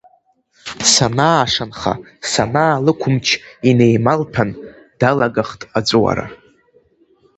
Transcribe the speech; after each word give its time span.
Санаашанха, 0.91 1.93
санаалықәымч, 2.31 3.27
инеималҭәан, 3.69 4.49
далагахт 4.99 5.61
аҵәуара. 5.77 6.25